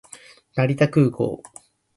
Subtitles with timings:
[0.55, 1.43] 成田空港